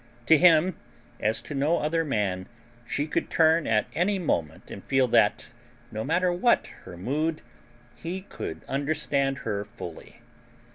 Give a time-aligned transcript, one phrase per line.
[0.25, 0.77] To him,
[1.19, 2.47] as to no other man,
[2.87, 5.49] she could turn at any moment and feel that,
[5.91, 7.43] no matter what her mood,
[7.95, 10.21] he could understand her fully.